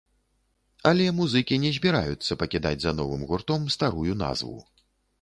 Але 0.91 1.05
музыкі 1.17 1.59
не 1.67 1.71
збіраюцца 1.77 2.39
пакідаць 2.41 2.75
за 2.87 2.97
новым 3.03 3.21
гуртом 3.31 3.73
старую 3.79 4.21
назву. 4.27 4.57